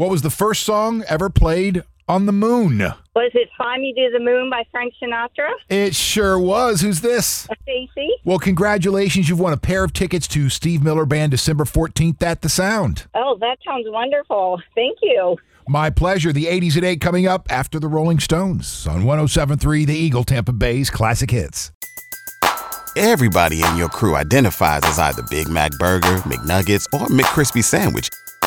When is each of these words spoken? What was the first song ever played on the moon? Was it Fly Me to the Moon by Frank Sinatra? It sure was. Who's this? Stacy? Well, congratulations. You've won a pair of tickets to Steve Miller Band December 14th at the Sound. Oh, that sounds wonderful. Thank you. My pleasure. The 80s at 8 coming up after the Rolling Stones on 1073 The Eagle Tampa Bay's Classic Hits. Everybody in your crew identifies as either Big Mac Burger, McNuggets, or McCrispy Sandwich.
What 0.00 0.08
was 0.08 0.22
the 0.22 0.30
first 0.30 0.62
song 0.62 1.04
ever 1.08 1.28
played 1.28 1.84
on 2.08 2.24
the 2.24 2.32
moon? 2.32 2.78
Was 2.78 3.32
it 3.34 3.50
Fly 3.54 3.76
Me 3.76 3.92
to 3.92 4.08
the 4.10 4.24
Moon 4.24 4.48
by 4.48 4.64
Frank 4.70 4.94
Sinatra? 4.94 5.50
It 5.68 5.94
sure 5.94 6.38
was. 6.38 6.80
Who's 6.80 7.02
this? 7.02 7.46
Stacy? 7.64 8.08
Well, 8.24 8.38
congratulations. 8.38 9.28
You've 9.28 9.40
won 9.40 9.52
a 9.52 9.58
pair 9.58 9.84
of 9.84 9.92
tickets 9.92 10.26
to 10.28 10.48
Steve 10.48 10.82
Miller 10.82 11.04
Band 11.04 11.32
December 11.32 11.64
14th 11.64 12.22
at 12.22 12.40
the 12.40 12.48
Sound. 12.48 13.08
Oh, 13.14 13.36
that 13.42 13.58
sounds 13.62 13.84
wonderful. 13.90 14.62
Thank 14.74 14.96
you. 15.02 15.36
My 15.68 15.90
pleasure. 15.90 16.32
The 16.32 16.46
80s 16.46 16.78
at 16.78 16.84
8 16.84 17.00
coming 17.02 17.26
up 17.26 17.52
after 17.52 17.78
the 17.78 17.88
Rolling 17.88 18.20
Stones 18.20 18.86
on 18.86 19.04
1073 19.04 19.84
The 19.84 19.94
Eagle 19.94 20.24
Tampa 20.24 20.54
Bay's 20.54 20.88
Classic 20.88 21.30
Hits. 21.30 21.72
Everybody 22.96 23.62
in 23.62 23.76
your 23.76 23.90
crew 23.90 24.16
identifies 24.16 24.80
as 24.84 24.98
either 24.98 25.24
Big 25.28 25.48
Mac 25.50 25.72
Burger, 25.72 26.16
McNuggets, 26.22 26.86
or 26.94 27.06
McCrispy 27.08 27.62
Sandwich. 27.62 28.08